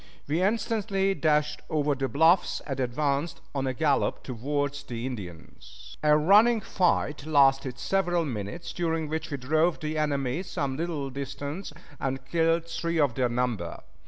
We 0.27 0.41
instantly 0.41 1.13
dashed 1.13 1.61
over 1.69 1.93
the 1.93 2.07
bluffs, 2.07 2.59
and 2.65 2.79
advanced 2.79 3.39
on 3.53 3.67
a 3.67 3.73
gallop 3.75 4.23
toward 4.23 4.73
the 4.87 5.05
Indians. 5.05 5.95
A 6.01 6.17
running 6.17 6.59
fight 6.59 7.27
lasted 7.27 7.77
several 7.77 8.25
minutes, 8.25 8.73
during 8.73 9.07
which 9.09 9.29
we 9.29 9.37
drove 9.37 9.79
the 9.79 9.99
enemy 9.99 10.41
some 10.41 10.75
little 10.75 11.11
distance 11.11 11.71
and 11.99 12.25
killed 12.25 12.65
three 12.65 12.99
of 12.99 13.13
their 13.13 13.29
number. 13.29 13.83